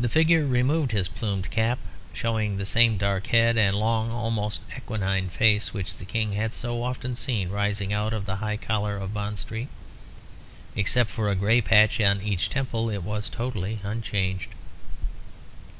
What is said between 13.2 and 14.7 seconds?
totally unchanged.